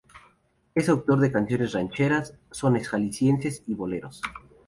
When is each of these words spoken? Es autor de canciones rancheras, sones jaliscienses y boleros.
Es 0.73 0.89
autor 0.89 1.19
de 1.19 1.31
canciones 1.31 1.73
rancheras, 1.73 2.35
sones 2.49 2.87
jaliscienses 2.89 3.61
y 3.67 3.75
boleros. 3.75 4.19